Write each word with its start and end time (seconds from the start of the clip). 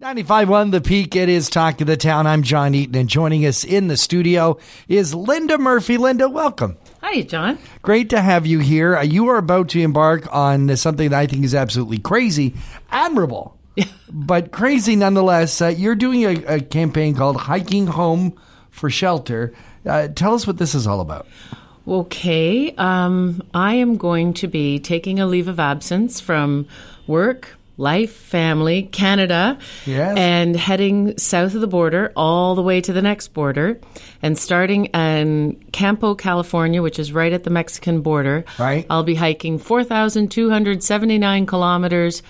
95.1 0.00 0.70
The 0.70 0.80
Peak, 0.80 1.16
it 1.16 1.28
is 1.28 1.50
Talk 1.50 1.80
of 1.80 1.88
the 1.88 1.96
Town. 1.96 2.24
I'm 2.28 2.44
John 2.44 2.72
Eaton, 2.72 2.94
and 2.94 3.08
joining 3.08 3.44
us 3.44 3.64
in 3.64 3.88
the 3.88 3.96
studio 3.96 4.56
is 4.86 5.12
Linda 5.12 5.58
Murphy. 5.58 5.96
Linda, 5.96 6.28
welcome. 6.28 6.76
Hi, 7.02 7.22
John. 7.22 7.58
Great 7.82 8.08
to 8.10 8.20
have 8.20 8.46
you 8.46 8.60
here. 8.60 8.96
Uh, 8.96 9.02
You 9.02 9.26
are 9.26 9.38
about 9.38 9.70
to 9.70 9.80
embark 9.80 10.32
on 10.32 10.76
something 10.76 11.10
that 11.10 11.18
I 11.18 11.26
think 11.26 11.44
is 11.44 11.52
absolutely 11.52 11.98
crazy, 11.98 12.54
admirable, 12.92 13.58
but 14.08 14.52
crazy 14.52 14.94
nonetheless. 14.94 15.60
Uh, 15.60 15.66
you're 15.66 15.96
doing 15.96 16.24
a, 16.24 16.44
a 16.58 16.60
campaign 16.60 17.16
called 17.16 17.36
Hiking 17.36 17.88
Home 17.88 18.38
for 18.70 18.90
Shelter. 18.90 19.52
Uh, 19.84 20.06
tell 20.06 20.32
us 20.32 20.46
what 20.46 20.58
this 20.58 20.76
is 20.76 20.86
all 20.86 21.00
about. 21.00 21.26
Okay, 21.88 22.72
um, 22.76 23.42
I 23.52 23.74
am 23.74 23.96
going 23.96 24.32
to 24.34 24.46
be 24.46 24.78
taking 24.78 25.18
a 25.18 25.26
leave 25.26 25.48
of 25.48 25.58
absence 25.58 26.20
from 26.20 26.68
work, 27.08 27.57
life, 27.78 28.12
family, 28.12 28.82
Canada, 28.82 29.56
Yes. 29.86 30.18
and 30.18 30.56
heading 30.56 31.16
south 31.16 31.54
of 31.54 31.60
the 31.60 31.66
border 31.68 32.12
all 32.16 32.54
the 32.54 32.62
way 32.62 32.80
to 32.80 32.92
the 32.92 33.00
next 33.00 33.28
border, 33.28 33.80
and 34.20 34.36
starting 34.36 34.86
in 34.86 35.54
Campo, 35.72 36.14
California, 36.14 36.82
which 36.82 36.98
is 36.98 37.12
right 37.12 37.32
at 37.32 37.44
the 37.44 37.50
Mexican 37.50 38.00
border. 38.02 38.44
Right. 38.58 38.84
I'll 38.90 39.04
be 39.04 39.14
hiking 39.14 39.58
4,279 39.58 41.46
kilometers 41.46 42.22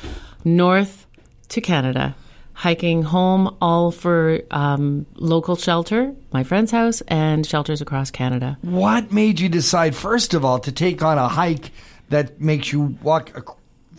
north 0.45 1.07
to 1.49 1.61
Canada. 1.61 2.15
Hiking 2.55 3.03
home, 3.05 3.57
all 3.63 3.93
for 3.93 4.41
um, 4.51 5.07
local 5.15 5.55
shelter, 5.55 6.13
my 6.33 6.43
friend's 6.43 6.73
house, 6.73 7.01
and 7.07 7.47
shelters 7.47 7.81
across 7.81 8.11
Canada. 8.11 8.59
What 8.63 9.13
made 9.13 9.39
you 9.39 9.49
decide, 9.49 9.95
first 9.95 10.35
of 10.35 10.45
all, 10.45 10.59
to 10.61 10.73
take 10.73 11.01
on 11.01 11.19
a 11.19 11.29
hike 11.29 11.71
that 12.09 12.41
makes 12.41 12.73
you 12.73 12.99
walk 13.01 13.31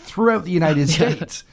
throughout 0.09 0.45
the 0.45 0.51
United 0.51 0.89
States? 0.97 1.43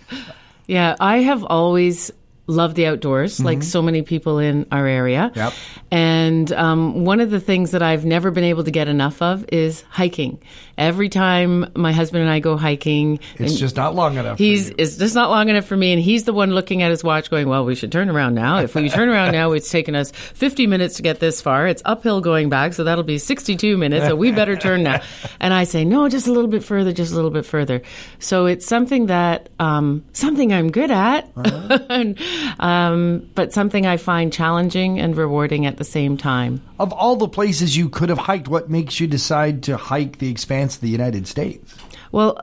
Yeah, 0.67 0.97
I 0.99 1.19
have 1.19 1.45
always 1.45 2.11
loved 2.47 2.77
the 2.77 2.87
outdoors, 2.87 3.41
like 3.41 3.63
so 3.63 3.83
many 3.83 4.03
people 4.03 4.39
in 4.39 4.67
our 4.71 4.87
area. 4.87 5.33
Yep. 5.35 5.53
And 5.91 6.53
um, 6.53 7.05
one 7.05 7.21
of 7.21 7.31
the 7.31 7.41
things 7.41 7.73
that 7.73 7.83
I've 7.83 8.05
never 8.05 8.31
been 8.31 8.45
able 8.45 8.65
to 8.65 8.71
get 8.71 8.89
enough 8.89 9.21
of 9.23 9.45
is 9.53 9.83
hiking. 9.89 10.41
Every 10.79 11.09
time 11.09 11.71
my 11.75 11.93
husband 11.93 12.23
and 12.23 12.31
I 12.31 12.39
go 12.41 12.57
hiking, 12.57 13.19
It's 13.37 13.59
just 13.59 13.77
not 13.77 13.95
long 13.95 14.17
enough. 14.17 14.37
for 14.37 14.43
He's 14.43 14.69
it's 14.71 14.97
just 14.97 15.15
not 15.15 15.31
long 15.31 15.49
enough 15.49 15.65
for 15.65 15.77
me, 15.77 15.93
and 15.93 16.03
he's 16.03 16.25
the 16.25 16.33
one 16.33 16.51
looking 16.51 16.83
at 16.83 16.91
his 16.91 17.03
watch, 17.03 17.31
going, 17.31 17.49
"Well, 17.49 17.65
we 17.65 17.75
should 17.75 17.91
turn 17.91 18.11
around 18.11 18.35
now. 18.35 18.59
If 18.59 18.75
we 18.75 18.89
turn 18.91 19.09
around 19.09 19.33
now, 19.33 19.53
it's 19.53 19.71
taken 19.71 19.95
us 19.95 20.11
50 20.11 20.67
minutes 20.67 20.97
to 20.97 21.03
get 21.03 21.19
this 21.19 21.41
far. 21.41 21.67
It's 21.67 21.83
uphill 21.85 22.21
going 22.21 22.49
back, 22.51 22.75
so 22.75 22.85
that'll 22.85 23.05
be 23.05 23.19
62 23.19 23.77
minutes. 23.79 24.07
So 24.07 24.15
we 24.17 24.33
better 24.33 24.57
turn 24.57 24.83
now." 24.83 25.01
And 25.41 25.53
I 25.55 25.65
say, 25.65 25.85
"No, 25.85 26.09
just 26.09 26.27
a 26.27 26.33
little 26.33 26.51
bit 26.51 26.63
further, 26.65 26.93
just 26.93 27.13
a 27.13 27.15
little 27.15 27.31
bit 27.31 27.47
further." 27.47 27.83
So 28.19 28.47
it's 28.47 28.67
something 28.67 29.07
that 29.07 29.49
um, 29.59 30.05
something 30.13 30.53
I'm 30.53 30.71
good 30.71 30.91
at, 30.91 31.29
and, 31.37 32.19
um, 32.61 33.29
but 33.35 33.53
something 33.53 33.87
I 33.87 33.97
find 33.97 34.33
challenging 34.33 34.99
and 34.99 35.17
rewarding 35.17 35.67
at 35.67 35.77
the 35.77 35.85
same 35.85 36.17
time. 36.17 36.63
Of 36.79 36.93
all 36.93 37.17
the 37.17 37.29
places 37.29 37.77
you 37.77 37.89
could 37.89 38.09
have 38.09 38.19
hiked, 38.19 38.49
what 38.49 38.71
makes 38.71 39.01
you 39.01 39.07
decide 39.07 39.63
to 39.65 39.77
hike 39.77 40.19
the 40.19 40.31
expanse 40.31 40.77
of 40.77 40.81
the 40.83 40.89
United 40.89 41.27
States? 41.27 41.75
Well, 42.13 42.41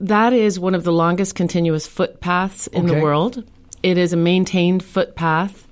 that 0.00 0.32
is 0.32 0.58
one 0.58 0.74
of 0.74 0.84
the 0.84 0.92
longest 0.92 1.34
continuous 1.34 1.86
footpaths 1.86 2.66
in 2.68 2.86
Okay. 2.86 2.94
the 2.94 3.00
world. 3.02 3.44
It 3.82 3.98
is 3.98 4.12
a 4.12 4.16
maintained 4.16 4.82
footpath. 4.82 5.63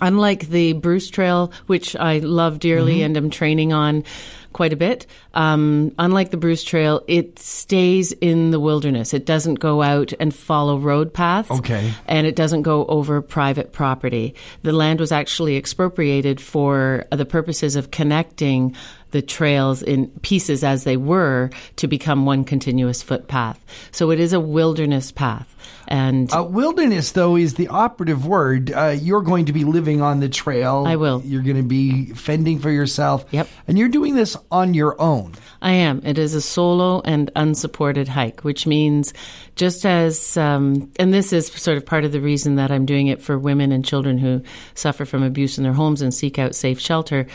Unlike 0.00 0.48
the 0.48 0.74
Bruce 0.74 1.10
Trail, 1.10 1.52
which 1.66 1.96
I 1.96 2.18
love 2.18 2.58
dearly 2.58 2.96
Mm-hmm. 2.96 3.04
and 3.04 3.16
am 3.16 3.30
training 3.30 3.72
on 3.72 4.04
quite 4.52 4.72
a 4.72 4.76
bit, 4.76 5.06
um, 5.34 5.92
unlike 5.98 6.30
the 6.30 6.36
Bruce 6.38 6.64
Trail, 6.64 7.02
it 7.06 7.38
stays 7.38 8.12
in 8.12 8.50
the 8.52 8.60
wilderness. 8.60 9.12
It 9.12 9.26
doesn't 9.26 9.56
go 9.56 9.82
out 9.82 10.14
and 10.18 10.34
follow 10.34 10.78
road 10.78 11.12
paths. 11.12 11.50
Okay. 11.50 11.92
And 12.06 12.26
it 12.26 12.36
doesn't 12.36 12.62
go 12.62 12.86
over 12.86 13.20
private 13.20 13.72
property. 13.72 14.34
The 14.62 14.72
land 14.72 14.98
was 14.98 15.12
actually 15.12 15.56
expropriated 15.58 16.40
for 16.40 17.04
the 17.10 17.26
purposes 17.26 17.76
of 17.76 17.90
connecting 17.90 18.74
the 19.16 19.22
trails 19.22 19.82
in 19.82 20.08
pieces 20.20 20.62
as 20.62 20.84
they 20.84 20.98
were 20.98 21.48
to 21.76 21.88
become 21.88 22.26
one 22.26 22.44
continuous 22.44 23.02
footpath. 23.02 23.64
So 23.92 24.10
it 24.10 24.20
is 24.20 24.34
a 24.34 24.40
wilderness 24.40 25.10
path. 25.10 25.56
And 25.88 26.30
Uh, 26.30 26.42
wilderness, 26.42 27.12
though, 27.12 27.36
is 27.36 27.54
the 27.54 27.68
operative 27.68 28.26
word. 28.26 28.72
Uh, 28.72 28.94
you're 29.00 29.22
going 29.22 29.46
to 29.46 29.54
be 29.54 29.64
living 29.64 30.02
on 30.02 30.20
the 30.20 30.28
trail. 30.28 30.84
I 30.86 30.96
will. 30.96 31.22
You're 31.24 31.42
going 31.42 31.56
to 31.56 31.62
be 31.62 32.06
fending 32.12 32.58
for 32.58 32.70
yourself. 32.70 33.24
Yep. 33.30 33.48
And 33.66 33.78
you're 33.78 33.88
doing 33.88 34.14
this 34.16 34.36
on 34.50 34.74
your 34.74 35.00
own. 35.00 35.32
I 35.62 35.72
am. 35.72 36.02
It 36.04 36.18
is 36.18 36.34
a 36.34 36.42
solo 36.42 37.00
and 37.06 37.30
unsupported 37.34 38.08
hike, 38.08 38.44
which 38.44 38.66
means 38.66 39.14
just 39.54 39.86
as, 39.86 40.36
um, 40.36 40.92
and 40.98 41.14
this 41.14 41.32
is 41.32 41.46
sort 41.46 41.78
of 41.78 41.86
part 41.86 42.04
of 42.04 42.12
the 42.12 42.20
reason 42.20 42.56
that 42.56 42.70
I'm 42.70 42.84
doing 42.84 43.06
it 43.06 43.22
for 43.22 43.38
women 43.38 43.72
and 43.72 43.82
children 43.82 44.18
who 44.18 44.42
suffer 44.74 45.06
from 45.06 45.22
abuse 45.22 45.56
in 45.56 45.64
their 45.64 45.72
homes 45.72 46.02
and 46.02 46.12
seek 46.12 46.38
out 46.38 46.54
safe 46.54 46.78
shelter. 46.78 47.26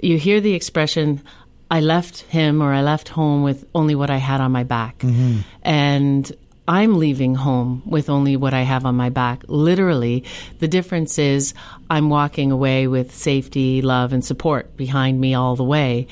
You 0.00 0.18
hear 0.18 0.40
the 0.40 0.54
expression, 0.54 1.22
I 1.70 1.80
left 1.80 2.20
him 2.22 2.62
or 2.62 2.72
I 2.72 2.82
left 2.82 3.08
home 3.08 3.42
with 3.42 3.64
only 3.74 3.94
what 3.94 4.10
I 4.10 4.18
had 4.18 4.40
on 4.40 4.52
my 4.52 4.64
back. 4.64 4.98
Mm-hmm. 4.98 5.40
And 5.62 6.32
I'm 6.68 6.98
leaving 6.98 7.34
home 7.34 7.82
with 7.86 8.10
only 8.10 8.36
what 8.36 8.52
I 8.52 8.62
have 8.62 8.84
on 8.84 8.96
my 8.96 9.08
back. 9.08 9.44
Literally, 9.46 10.24
the 10.58 10.68
difference 10.68 11.18
is 11.18 11.54
I'm 11.88 12.10
walking 12.10 12.50
away 12.50 12.88
with 12.88 13.14
safety, 13.14 13.82
love, 13.82 14.12
and 14.12 14.24
support 14.24 14.76
behind 14.76 15.20
me 15.20 15.34
all 15.34 15.54
the 15.54 15.64
way. 15.64 16.08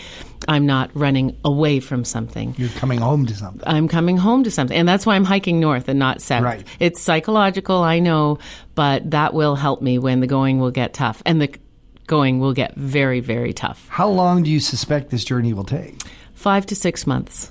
I'm 0.46 0.66
not 0.66 0.90
running 0.94 1.36
away 1.44 1.80
from 1.80 2.04
something. 2.04 2.54
You're 2.58 2.68
coming 2.70 3.00
home 3.00 3.26
to 3.26 3.34
something. 3.34 3.62
I'm 3.66 3.88
coming 3.88 4.16
home 4.16 4.44
to 4.44 4.50
something. 4.50 4.76
And 4.76 4.86
that's 4.86 5.06
why 5.06 5.16
I'm 5.16 5.24
hiking 5.24 5.58
north 5.58 5.88
and 5.88 5.98
not 5.98 6.20
south. 6.20 6.44
Right. 6.44 6.66
It's 6.78 7.00
psychological, 7.00 7.78
I 7.78 7.98
know, 7.98 8.38
but 8.74 9.10
that 9.10 9.34
will 9.34 9.56
help 9.56 9.82
me 9.82 9.98
when 9.98 10.20
the 10.20 10.26
going 10.26 10.60
will 10.60 10.70
get 10.70 10.92
tough. 10.92 11.22
And 11.24 11.40
the 11.40 11.48
going 12.06 12.40
will 12.40 12.52
get 12.52 12.74
very, 12.76 13.20
very 13.20 13.52
tough. 13.52 13.86
How 13.88 14.08
long 14.08 14.42
do 14.42 14.50
you 14.50 14.60
suspect 14.60 15.10
this 15.10 15.24
journey 15.24 15.52
will 15.52 15.64
take? 15.64 16.00
Five 16.34 16.66
to 16.66 16.74
six 16.76 17.06
months. 17.06 17.50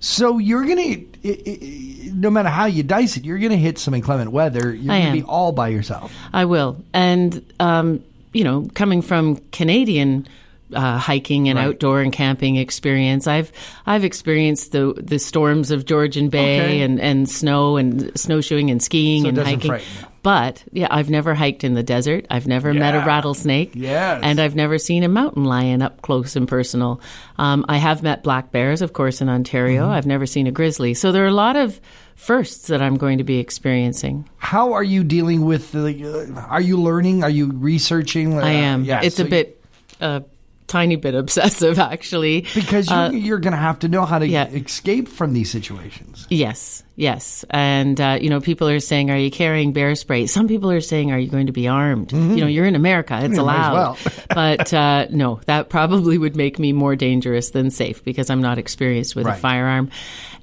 So 0.00 0.38
you're 0.38 0.64
going 0.66 1.08
to, 1.22 2.10
no 2.12 2.30
matter 2.30 2.48
how 2.50 2.66
you 2.66 2.82
dice 2.82 3.16
it, 3.16 3.24
you're 3.24 3.38
going 3.38 3.50
to 3.50 3.56
hit 3.56 3.78
some 3.78 3.94
inclement 3.94 4.30
weather. 4.30 4.72
You're 4.74 4.86
going 4.94 5.06
to 5.06 5.12
be 5.12 5.22
all 5.22 5.52
by 5.52 5.68
yourself. 5.68 6.12
I 6.32 6.44
will. 6.44 6.76
And, 6.92 7.44
um, 7.60 8.04
you 8.32 8.44
know, 8.44 8.68
coming 8.74 9.00
from 9.02 9.36
Canadian 9.52 10.28
uh, 10.74 10.98
hiking 10.98 11.48
and 11.48 11.58
Right. 11.58 11.66
outdoor 11.68 12.00
and 12.02 12.12
camping 12.12 12.56
experience, 12.56 13.26
I've 13.28 13.52
I've 13.86 14.04
experienced 14.04 14.72
the 14.72 14.92
the 14.96 15.18
storms 15.20 15.70
of 15.70 15.84
Georgian 15.86 16.28
Bay 16.28 16.60
Okay. 16.60 16.80
and, 16.82 17.00
and 17.00 17.28
snow 17.30 17.76
and 17.76 18.10
snowshoeing 18.18 18.70
and 18.70 18.82
skiing 18.82 19.22
So 19.22 19.28
and 19.28 19.38
hiking. 19.38 19.60
frighten. 19.70 19.86
But 20.26 20.64
yeah, 20.72 20.88
I've 20.90 21.08
never 21.08 21.36
hiked 21.36 21.62
in 21.62 21.74
the 21.74 21.84
desert. 21.84 22.26
I've 22.28 22.48
never 22.48 22.74
met 22.74 22.96
a 22.96 22.98
rattlesnake. 23.06 23.76
Yes. 23.76 24.22
And 24.24 24.40
I've 24.40 24.56
never 24.56 24.76
seen 24.76 25.04
a 25.04 25.08
mountain 25.08 25.44
lion 25.44 25.82
up 25.82 26.02
close 26.02 26.34
and 26.34 26.48
personal. 26.48 27.00
Um, 27.38 27.64
I 27.68 27.76
have 27.76 28.02
met 28.02 28.24
black 28.24 28.50
bears, 28.50 28.82
of 28.82 28.92
course, 28.92 29.20
in 29.20 29.28
Ontario. 29.28 29.84
Mm-hmm. 29.84 29.92
I've 29.92 30.06
never 30.06 30.26
seen 30.26 30.48
a 30.48 30.50
grizzly. 30.50 30.94
So 30.94 31.12
there 31.12 31.22
are 31.22 31.28
a 31.28 31.32
lot 31.32 31.54
of 31.54 31.80
firsts 32.16 32.66
that 32.66 32.82
I'm 32.82 32.96
going 32.96 33.18
to 33.18 33.24
be 33.24 33.38
experiencing. 33.38 34.28
How 34.38 34.72
are 34.72 34.82
you 34.82 35.04
dealing 35.04 35.44
with 35.44 35.70
the, 35.70 36.34
uh, 36.36 36.40
are 36.40 36.60
you 36.60 36.76
learning? 36.82 37.22
Are 37.22 37.30
you 37.30 37.52
researching? 37.52 38.36
Uh, 38.36 38.42
I 38.42 38.50
am. 38.50 38.82
yeah, 38.82 39.02
it's 39.04 39.18
so 39.18 39.26
a 39.26 39.28
bit, 39.28 39.64
a 40.00 40.24
tiny 40.66 40.96
bit 40.96 41.14
obsessive, 41.14 41.78
actually. 41.78 42.46
Because 42.54 42.90
you're, 42.90 43.12
you're 43.12 43.38
going 43.38 43.52
to 43.52 43.58
have 43.58 43.78
to 43.80 43.88
know 43.88 44.04
how 44.04 44.18
to 44.18 44.24
Uh, 44.26 44.28
yeah. 44.28 44.46
escape 44.48 45.08
from 45.08 45.32
these 45.32 45.50
situations. 45.50 46.26
Yes, 46.28 46.82
yes. 46.96 47.44
And, 47.50 48.00
uh, 48.00 48.18
you 48.20 48.30
know, 48.30 48.40
people 48.40 48.68
are 48.68 48.80
saying, 48.80 49.10
are 49.10 49.16
you 49.16 49.30
carrying 49.30 49.72
bear 49.72 49.94
spray? 49.94 50.26
Some 50.26 50.48
people 50.48 50.70
are 50.70 50.80
saying, 50.80 51.12
are 51.12 51.18
you 51.18 51.28
going 51.28 51.46
to 51.46 51.52
be 51.52 51.68
armed? 51.68 52.12
You 52.12 52.18
know, 52.36 52.46
you're 52.46 52.66
in 52.66 52.74
America, 52.74 53.18
it's 53.22 53.36
Yeah, 53.36 53.42
allowed. 53.42 53.72
well. 53.74 53.98
but 54.34 54.72
uh, 54.74 55.06
no, 55.10 55.40
that 55.46 55.68
probably 55.68 56.18
would 56.18 56.36
make 56.36 56.58
me 56.58 56.72
more 56.72 56.96
dangerous 56.96 57.50
than 57.50 57.70
safe 57.70 58.02
because 58.04 58.28
I'm 58.30 58.42
not 58.42 58.58
experienced 58.58 59.14
with 59.16 59.26
Right. 59.26 59.36
a 59.36 59.40
firearm. 59.40 59.90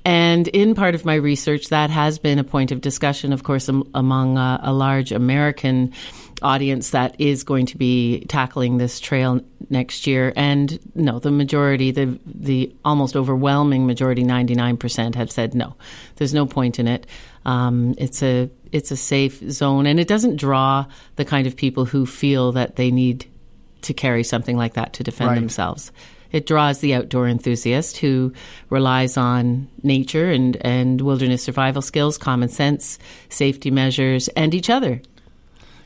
And 0.06 0.48
in 0.50 0.76
part 0.76 0.96
of 0.96 1.06
my 1.06 1.16
research, 1.16 1.68
that 1.70 1.90
has 1.90 2.20
been 2.20 2.38
a 2.40 2.44
point 2.44 2.72
of 2.74 2.82
discussion, 2.82 3.32
of 3.32 3.44
course, 3.44 3.70
am- 3.70 3.90
among 3.94 4.38
uh, 4.38 4.60
a 4.62 4.74
large 4.74 5.12
American 5.14 5.94
audience 6.44 6.92
that 6.92 7.16
is 7.20 7.44
going 7.44 7.66
to 7.68 7.78
be 7.78 8.26
tackling 8.28 8.78
this 8.78 9.00
trail 9.00 9.42
next 9.70 10.06
year. 10.06 10.34
And 10.36 10.78
no, 10.96 11.20
the 11.20 11.32
majority, 11.32 11.92
the 11.92 12.20
the 12.26 12.74
almost 12.86 13.16
overwhelming 13.16 13.88
majority, 13.88 14.24
ninety 14.24 14.54
nine 14.56 14.78
percent, 14.78 15.16
have 15.16 15.32
said 15.32 15.56
no. 15.56 15.76
There's 16.18 16.34
no 16.34 16.46
point 16.46 16.80
in 16.80 16.88
it. 16.88 17.08
Um, 17.46 17.96
it's 17.98 18.22
a 18.22 18.50
it's 18.72 18.92
a 18.92 18.98
safe 18.98 19.40
zone, 19.50 19.86
and 19.86 20.00
it 20.00 20.08
doesn't 20.08 20.36
draw 20.38 20.86
the 21.16 21.26
kind 21.26 21.48
of 21.48 21.56
people 21.56 21.86
who 21.86 22.06
feel 22.06 22.52
that 22.54 22.76
they 22.76 22.92
need 22.92 23.26
to 23.82 23.94
carry 23.94 24.24
something 24.24 24.58
like 24.58 24.74
that 24.74 24.94
to 24.94 25.04
defend 25.04 25.32
Right. 25.32 25.40
themselves. 25.40 25.92
It 26.32 26.48
draws 26.48 26.80
the 26.80 26.96
outdoor 26.96 27.28
enthusiast 27.28 27.98
who 27.98 28.34
relies 28.72 29.18
on 29.18 29.68
nature 29.84 30.32
and, 30.32 30.58
and 30.62 31.00
wilderness 31.02 31.44
survival 31.44 31.82
skills, 31.84 32.18
common 32.18 32.50
sense, 32.50 32.98
safety 33.30 33.70
measures, 33.70 34.30
and 34.30 34.56
each 34.56 34.70
other. 34.70 35.00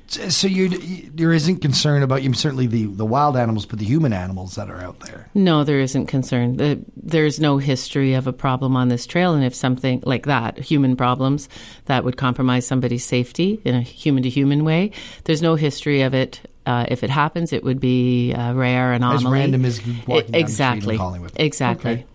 So 0.08 0.48
you, 0.48 0.70
there 1.14 1.34
isn't 1.34 1.58
concern 1.58 2.02
about 2.02 2.24
you 2.24 2.34
certainly 2.34 2.66
the, 2.66 2.86
the 2.86 3.06
wild 3.06 3.36
animals, 3.36 3.66
but 3.66 3.78
the 3.80 3.86
human 3.86 4.14
animals 4.14 4.56
that 4.56 4.70
are 4.70 4.82
out 4.82 5.02
there. 5.02 5.30
No, 5.34 5.64
there 5.64 5.80
isn't 5.80 6.08
concern. 6.08 6.58
The, 6.58 6.80
there's 6.96 7.40
no 7.40 7.58
history 7.58 8.14
of 8.14 8.26
a 8.26 8.34
problem 8.34 8.78
on 8.78 8.88
this 8.88 9.06
trail, 9.06 9.34
and 9.34 9.44
if 9.44 9.54
something 9.54 10.02
like 10.06 10.26
that, 10.26 10.60
human 10.60 10.96
problems 10.96 11.50
that 11.86 12.04
would 12.06 12.16
compromise 12.16 12.66
somebody's 12.66 13.04
safety 13.04 13.62
in 13.66 13.76
a 13.76 13.82
human 13.82 14.24
to 14.24 14.30
human 14.30 14.64
way, 14.64 14.92
there's 15.26 15.42
no 15.42 15.56
history 15.56 16.02
of 16.04 16.14
it. 16.14 16.40
Uh, 16.66 16.86
if 16.90 17.04
it 17.04 17.10
happens, 17.10 17.52
it 17.54 17.64
would 17.64 17.80
be 17.80 18.34
rare 18.34 18.94
anomaly. 18.94 19.26
As 19.26 19.32
random 19.32 19.66
as 19.66 19.82
walking 20.06 20.36
exactly. 20.36 20.98
the 20.98 21.10
street 21.10 21.32
in. 21.36 21.46
Exactly. 21.46 21.92
Okay. 21.92 22.06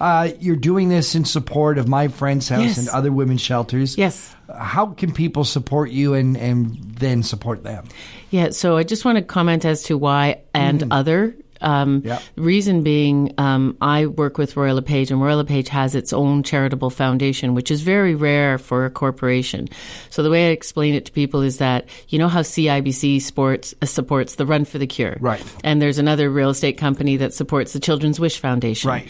Uh, 0.00 0.30
you're 0.38 0.56
doing 0.56 0.88
this 0.88 1.14
in 1.14 1.24
support 1.24 1.76
of 1.78 1.88
My 1.88 2.08
Friend's 2.08 2.48
House 2.48 2.62
Yes. 2.62 2.78
and 2.78 2.88
other 2.90 3.10
women's 3.12 3.40
shelters. 3.40 3.98
Yes. 3.98 4.34
How 4.56 4.86
can 4.86 5.12
people 5.12 5.44
support 5.44 5.90
you 5.90 6.14
and, 6.14 6.36
and 6.36 6.76
then 6.82 7.22
support 7.22 7.64
them? 7.64 7.84
Yeah, 8.30 8.50
so 8.50 8.76
I 8.76 8.84
just 8.84 9.04
want 9.04 9.16
to 9.18 9.22
comment 9.22 9.64
as 9.64 9.82
to 9.84 9.98
why 9.98 10.40
and 10.54 10.92
other. 10.92 11.34
Um, 11.60 12.02
Yep. 12.04 12.22
Reason 12.36 12.82
being, 12.84 13.34
um, 13.36 13.76
I 13.80 14.06
work 14.06 14.38
with 14.38 14.56
Royal 14.56 14.76
LePage, 14.76 15.10
and 15.10 15.20
Royal 15.20 15.38
LePage 15.38 15.68
has 15.70 15.96
its 15.96 16.12
own 16.12 16.44
charitable 16.44 16.90
foundation, 16.90 17.54
which 17.54 17.72
is 17.72 17.80
very 17.82 18.14
rare 18.14 18.58
for 18.58 18.84
a 18.84 18.90
corporation. 18.90 19.68
So 20.10 20.22
the 20.22 20.30
way 20.30 20.50
I 20.50 20.52
explain 20.52 20.94
it 20.94 21.06
to 21.06 21.12
people 21.12 21.42
is 21.42 21.58
that 21.58 21.88
you 22.10 22.18
know 22.20 22.28
how 22.28 22.42
CIBC 22.42 23.20
sports 23.22 23.74
uh, 23.82 23.86
supports 23.86 24.36
the 24.36 24.46
Run 24.46 24.64
for 24.66 24.78
the 24.78 24.86
Cure, 24.86 25.16
Right. 25.18 25.42
And 25.64 25.82
there's 25.82 25.98
another 25.98 26.30
real 26.30 26.50
estate 26.50 26.78
company 26.78 27.16
that 27.16 27.34
supports 27.34 27.72
the 27.72 27.80
Children's 27.80 28.20
Wish 28.20 28.38
Foundation, 28.38 28.88
Right. 28.88 29.08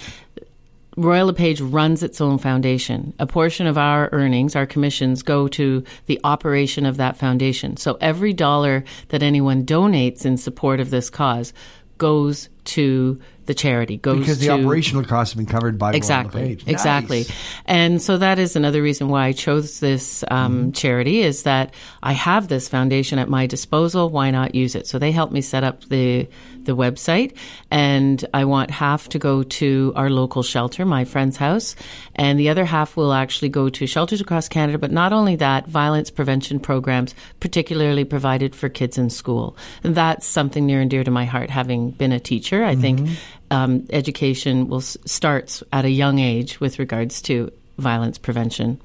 Royal 0.98 1.28
LePage 1.28 1.60
runs 1.60 2.02
its 2.02 2.20
own 2.20 2.38
foundation. 2.38 3.14
A 3.20 3.26
portion 3.26 3.68
of 3.68 3.78
our 3.78 4.08
earnings, 4.10 4.56
our 4.56 4.66
commissions, 4.66 5.22
go 5.22 5.46
to 5.46 5.84
the 6.06 6.20
operation 6.24 6.84
of 6.84 6.96
that 6.96 7.16
foundation. 7.16 7.76
So 7.76 7.96
every 8.00 8.32
dollar 8.32 8.82
that 9.10 9.22
anyone 9.22 9.64
donates 9.64 10.26
in 10.26 10.36
support 10.36 10.80
of 10.80 10.90
this 10.90 11.08
cause 11.08 11.52
goes 11.98 12.48
to 12.64 13.20
the 13.48 13.54
charity. 13.54 13.96
Goes 13.96 14.20
Because 14.20 14.38
the 14.38 14.46
to, 14.46 14.52
operational 14.52 15.02
costs 15.04 15.34
have 15.34 15.38
been 15.44 15.52
covered 15.52 15.76
by 15.78 15.94
Exactly. 15.94 16.58
Exactly. 16.66 17.20
Nice. 17.20 17.32
And 17.66 18.00
so 18.00 18.16
that 18.18 18.38
is 18.38 18.54
another 18.54 18.80
reason 18.80 19.08
why 19.08 19.24
I 19.24 19.32
chose 19.32 19.80
this 19.80 20.22
um, 20.30 20.38
Mm-hmm. 20.58 20.70
charity 20.72 21.22
is 21.22 21.42
that 21.42 21.74
I 22.02 22.12
have 22.12 22.46
this 22.48 22.68
foundation 22.68 23.18
at 23.18 23.28
my 23.28 23.46
disposal. 23.46 24.10
Why 24.10 24.30
not 24.30 24.54
use 24.54 24.74
it? 24.76 24.86
So 24.86 24.98
they 24.98 25.10
helped 25.10 25.32
me 25.32 25.40
set 25.40 25.64
up 25.64 25.84
the 25.86 26.28
the 26.64 26.76
website, 26.76 27.34
and 27.70 28.22
I 28.34 28.44
want 28.44 28.70
half 28.70 29.08
to 29.10 29.18
go 29.18 29.42
to 29.42 29.92
our 29.96 30.10
local 30.10 30.42
shelter, 30.42 30.84
my 30.84 31.06
friend's 31.06 31.38
house, 31.38 31.74
and 32.14 32.38
the 32.38 32.50
other 32.50 32.66
half 32.66 32.94
will 32.94 33.14
actually 33.14 33.48
go 33.48 33.70
to 33.70 33.86
shelters 33.86 34.20
across 34.20 34.48
Canada. 34.48 34.76
But 34.76 34.92
not 34.92 35.14
only 35.14 35.36
that, 35.36 35.66
violence 35.66 36.10
prevention 36.10 36.60
programs, 36.60 37.14
particularly 37.40 38.04
provided 38.04 38.54
for 38.54 38.68
kids 38.68 38.98
in 38.98 39.08
school, 39.08 39.56
and 39.82 39.94
that's 39.94 40.26
something 40.26 40.66
near 40.66 40.82
and 40.82 40.90
dear 40.90 41.04
to 41.04 41.10
my 41.10 41.24
heart. 41.24 41.48
Having 41.48 41.92
been 41.92 42.12
a 42.12 42.20
teacher, 42.20 42.62
I 42.64 42.74
think 42.76 43.08
um, 43.50 43.86
education 43.90 44.68
will 44.68 44.80
starts 44.80 45.62
at 45.72 45.84
a 45.84 45.90
young 45.90 46.18
age 46.18 46.60
with 46.60 46.78
regards 46.78 47.20
to 47.22 47.50
violence 47.78 48.18
prevention. 48.18 48.80